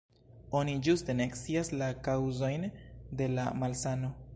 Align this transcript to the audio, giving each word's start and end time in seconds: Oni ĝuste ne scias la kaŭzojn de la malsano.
Oni 0.59 0.73
ĝuste 0.87 1.15
ne 1.19 1.27
scias 1.41 1.71
la 1.83 1.91
kaŭzojn 2.09 2.69
de 3.21 3.33
la 3.39 3.51
malsano. 3.65 4.15